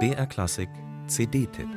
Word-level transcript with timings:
BR 0.00 0.26
Klassik 0.26 0.68
CD-Tipp 1.06 1.68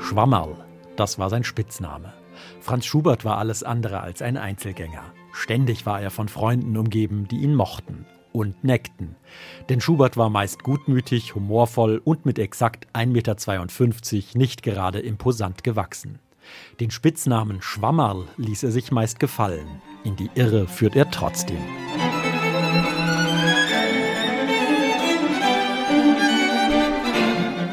Schwammerl, 0.00 0.56
das 0.96 1.18
war 1.18 1.28
sein 1.28 1.44
Spitzname. 1.44 2.14
Franz 2.60 2.86
Schubert 2.86 3.26
war 3.26 3.36
alles 3.36 3.62
andere 3.62 4.00
als 4.00 4.22
ein 4.22 4.38
Einzelgänger. 4.38 5.04
Ständig 5.32 5.84
war 5.84 6.00
er 6.00 6.10
von 6.10 6.28
Freunden 6.28 6.78
umgeben, 6.78 7.28
die 7.28 7.40
ihn 7.40 7.54
mochten 7.54 8.06
und 8.32 8.64
neckten. 8.64 9.16
Denn 9.68 9.82
Schubert 9.82 10.16
war 10.16 10.30
meist 10.30 10.62
gutmütig, 10.62 11.34
humorvoll 11.34 12.00
und 12.02 12.24
mit 12.24 12.38
exakt 12.38 12.86
1,52 12.94 14.16
Meter 14.16 14.38
nicht 14.38 14.62
gerade 14.62 15.00
imposant 15.00 15.62
gewachsen. 15.62 16.20
Den 16.80 16.90
Spitznamen 16.90 17.62
Schwammerl 17.62 18.26
ließ 18.36 18.62
er 18.62 18.70
sich 18.70 18.90
meist 18.90 19.20
gefallen. 19.20 19.82
In 20.02 20.16
die 20.16 20.30
Irre 20.34 20.66
führt 20.66 20.96
er 20.96 21.10
trotzdem. 21.10 21.58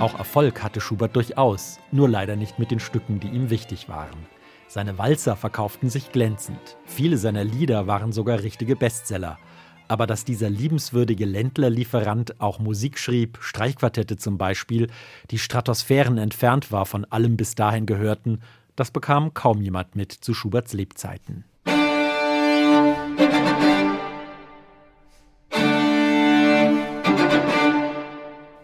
Auch 0.01 0.19
Erfolg 0.19 0.61
hatte 0.61 0.81
Schubert 0.81 1.15
durchaus, 1.15 1.79
nur 1.91 2.09
leider 2.09 2.35
nicht 2.35 2.59
mit 2.59 2.69
den 2.69 2.81
Stücken, 2.81 3.21
die 3.21 3.29
ihm 3.29 3.49
wichtig 3.49 3.87
waren. 3.87 4.27
Seine 4.67 4.97
Walzer 4.97 5.37
verkauften 5.37 5.89
sich 5.89 6.11
glänzend. 6.11 6.77
Viele 6.85 7.17
seiner 7.17 7.45
Lieder 7.45 7.87
waren 7.87 8.11
sogar 8.11 8.43
richtige 8.43 8.75
Bestseller. 8.75 9.39
Aber 9.87 10.05
dass 10.05 10.25
dieser 10.25 10.49
liebenswürdige 10.49 11.25
Ländlerlieferant 11.25 12.41
auch 12.41 12.59
Musik 12.59 12.99
schrieb, 12.99 13.37
Streichquartette 13.39 14.17
zum 14.17 14.37
Beispiel, 14.37 14.87
die 15.31 15.39
Stratosphären 15.39 16.17
entfernt 16.17 16.73
war 16.73 16.85
von 16.85 17.05
allem 17.05 17.37
bis 17.37 17.55
dahin 17.55 17.85
Gehörten, 17.85 18.41
das 18.75 18.91
bekam 18.91 19.33
kaum 19.33 19.61
jemand 19.61 19.95
mit 19.95 20.11
zu 20.11 20.33
Schuberts 20.33 20.73
Lebzeiten. 20.73 21.45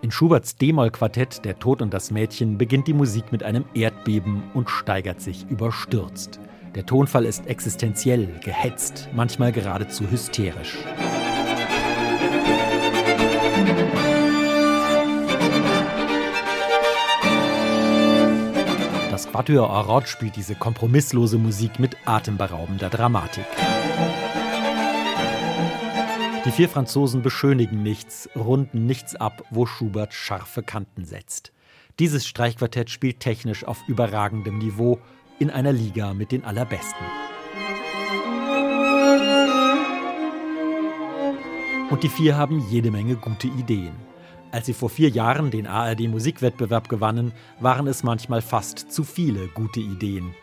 In 0.01 0.11
Schuberts 0.11 0.57
D-Moll-Quartett 0.57 1.45
Der 1.45 1.59
Tod 1.59 1.81
und 1.81 1.93
das 1.93 2.11
Mädchen 2.11 2.57
beginnt 2.57 2.87
die 2.87 2.93
Musik 2.93 3.31
mit 3.31 3.41
einem 3.41 3.65
Erdbeben 3.73 4.43
und 4.53 4.69
steigert 4.69 5.21
sich 5.21 5.45
überstürzt. 5.49 6.39
Der 6.75 6.85
Tonfall 6.85 7.25
ist 7.25 7.47
existenziell, 7.47 8.27
gehetzt, 8.43 9.07
manchmal 9.13 9.51
geradezu 9.51 10.09
hysterisch. 10.09 10.77
Das 19.11 19.29
Quatuor 19.29 19.69
Arod 19.69 20.07
spielt 20.07 20.35
diese 20.35 20.55
kompromisslose 20.55 21.37
Musik 21.37 21.79
mit 21.79 21.95
atemberaubender 22.05 22.89
Dramatik. 22.89 23.45
Die 26.45 26.51
vier 26.51 26.67
Franzosen 26.67 27.21
beschönigen 27.21 27.83
nichts, 27.83 28.29
runden 28.35 28.85
nichts 28.85 29.15
ab, 29.15 29.43
wo 29.49 29.65
Schubert 29.65 30.13
scharfe 30.13 30.61
Kanten 30.61 31.05
setzt. 31.05 31.53
Dieses 31.99 32.27
Streichquartett 32.27 32.89
spielt 32.89 33.21
technisch 33.21 33.63
auf 33.63 33.87
überragendem 33.87 34.57
Niveau 34.57 34.99
in 35.39 35.49
einer 35.49 35.71
Liga 35.71 36.13
mit 36.13 36.33
den 36.33 36.43
Allerbesten. 36.43 37.05
Und 41.89 42.03
die 42.03 42.09
vier 42.09 42.35
haben 42.35 42.67
jede 42.69 42.91
Menge 42.91 43.15
gute 43.15 43.47
Ideen. 43.47 43.93
Als 44.51 44.65
sie 44.65 44.73
vor 44.73 44.89
vier 44.89 45.09
Jahren 45.09 45.49
den 45.49 45.65
ARD-Musikwettbewerb 45.65 46.89
gewannen, 46.89 47.31
waren 47.61 47.87
es 47.87 48.03
manchmal 48.03 48.41
fast 48.41 48.91
zu 48.91 49.05
viele 49.05 49.47
gute 49.47 49.79
Ideen. 49.79 50.35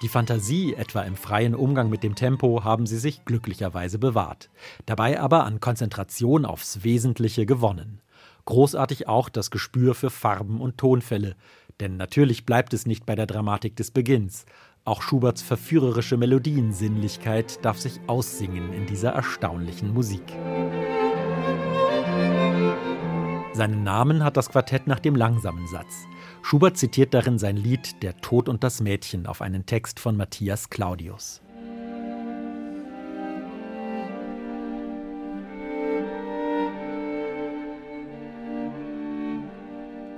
Die 0.00 0.08
Fantasie, 0.08 0.74
etwa 0.74 1.02
im 1.02 1.16
freien 1.16 1.56
Umgang 1.56 1.90
mit 1.90 2.04
dem 2.04 2.14
Tempo, 2.14 2.62
haben 2.62 2.86
sie 2.86 2.98
sich 2.98 3.24
glücklicherweise 3.24 3.98
bewahrt. 3.98 4.48
Dabei 4.86 5.18
aber 5.18 5.44
an 5.44 5.58
Konzentration 5.58 6.44
aufs 6.44 6.84
Wesentliche 6.84 7.46
gewonnen. 7.46 8.00
Großartig 8.44 9.08
auch 9.08 9.28
das 9.28 9.50
Gespür 9.50 9.96
für 9.96 10.10
Farben 10.10 10.60
und 10.60 10.78
Tonfälle. 10.78 11.34
Denn 11.80 11.96
natürlich 11.96 12.46
bleibt 12.46 12.74
es 12.74 12.86
nicht 12.86 13.06
bei 13.06 13.16
der 13.16 13.26
Dramatik 13.26 13.74
des 13.74 13.90
Beginns. 13.90 14.46
Auch 14.84 15.02
Schuberts 15.02 15.42
verführerische 15.42 16.16
Melodiensinnlichkeit 16.16 17.64
darf 17.64 17.80
sich 17.80 18.00
aussingen 18.06 18.72
in 18.72 18.86
dieser 18.86 19.10
erstaunlichen 19.10 19.92
Musik. 19.92 20.22
Seinen 23.58 23.82
Namen 23.82 24.22
hat 24.22 24.36
das 24.36 24.50
Quartett 24.50 24.86
nach 24.86 25.00
dem 25.00 25.16
langsamen 25.16 25.66
Satz. 25.66 26.06
Schubert 26.42 26.76
zitiert 26.76 27.12
darin 27.12 27.40
sein 27.40 27.56
Lied 27.56 28.04
Der 28.04 28.16
Tod 28.18 28.48
und 28.48 28.62
das 28.62 28.80
Mädchen 28.80 29.26
auf 29.26 29.42
einen 29.42 29.66
Text 29.66 29.98
von 29.98 30.16
Matthias 30.16 30.70
Claudius. 30.70 31.42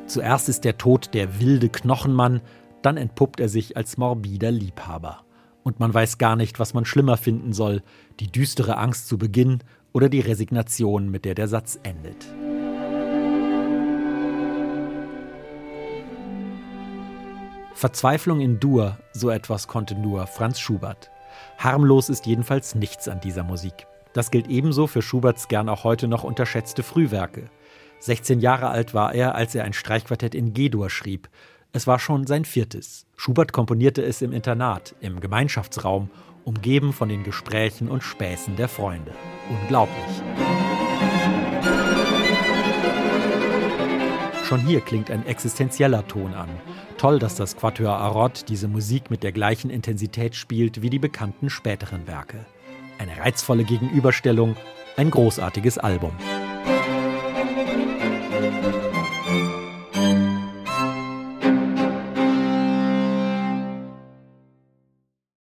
Zuerst 0.04 0.50
ist 0.50 0.66
der 0.66 0.76
Tod 0.76 1.14
der 1.14 1.40
wilde 1.40 1.70
Knochenmann, 1.70 2.42
dann 2.82 2.98
entpuppt 2.98 3.40
er 3.40 3.48
sich 3.48 3.74
als 3.74 3.96
morbider 3.96 4.50
Liebhaber. 4.50 5.24
Und 5.62 5.80
man 5.80 5.94
weiß 5.94 6.18
gar 6.18 6.36
nicht, 6.36 6.58
was 6.58 6.74
man 6.74 6.84
schlimmer 6.84 7.16
finden 7.16 7.54
soll, 7.54 7.80
die 8.20 8.30
düstere 8.30 8.76
Angst 8.76 9.08
zu 9.08 9.16
Beginn 9.16 9.60
oder 9.94 10.10
die 10.10 10.20
Resignation, 10.20 11.10
mit 11.10 11.24
der 11.24 11.34
der 11.34 11.48
Satz 11.48 11.80
endet. 11.82 12.26
Verzweiflung 17.80 18.42
in 18.42 18.60
Dur, 18.60 18.98
so 19.14 19.30
etwas 19.30 19.66
konnte 19.66 19.94
nur 19.94 20.26
Franz 20.26 20.60
Schubert. 20.60 21.10
Harmlos 21.56 22.10
ist 22.10 22.26
jedenfalls 22.26 22.74
nichts 22.74 23.08
an 23.08 23.22
dieser 23.22 23.42
Musik. 23.42 23.86
Das 24.12 24.30
gilt 24.30 24.48
ebenso 24.48 24.86
für 24.86 25.00
Schuberts 25.00 25.48
gern 25.48 25.70
auch 25.70 25.82
heute 25.82 26.06
noch 26.06 26.22
unterschätzte 26.22 26.82
Frühwerke. 26.82 27.48
16 28.00 28.40
Jahre 28.40 28.68
alt 28.68 28.92
war 28.92 29.14
er, 29.14 29.34
als 29.34 29.54
er 29.54 29.64
ein 29.64 29.72
Streichquartett 29.72 30.34
in 30.34 30.52
G-Dur 30.52 30.90
schrieb. 30.90 31.30
Es 31.72 31.86
war 31.86 31.98
schon 31.98 32.26
sein 32.26 32.44
viertes. 32.44 33.06
Schubert 33.16 33.54
komponierte 33.54 34.02
es 34.02 34.20
im 34.20 34.34
Internat, 34.34 34.94
im 35.00 35.18
Gemeinschaftsraum, 35.18 36.10
umgeben 36.44 36.92
von 36.92 37.08
den 37.08 37.24
Gesprächen 37.24 37.88
und 37.88 38.02
Späßen 38.02 38.56
der 38.56 38.68
Freunde. 38.68 39.12
Unglaublich. 39.48 40.69
Schon 44.50 44.66
hier 44.66 44.80
klingt 44.80 45.12
ein 45.12 45.24
existenzieller 45.26 46.08
Ton 46.08 46.34
an. 46.34 46.48
Toll, 46.98 47.20
dass 47.20 47.36
das 47.36 47.56
Quatuor 47.56 47.98
Arod 47.98 48.48
diese 48.48 48.66
Musik 48.66 49.08
mit 49.08 49.22
der 49.22 49.30
gleichen 49.30 49.70
Intensität 49.70 50.34
spielt 50.34 50.82
wie 50.82 50.90
die 50.90 50.98
bekannten 50.98 51.50
späteren 51.50 52.08
Werke. 52.08 52.44
Eine 52.98 53.16
reizvolle 53.16 53.62
Gegenüberstellung, 53.62 54.56
ein 54.96 55.12
großartiges 55.12 55.78
Album. 55.78 56.10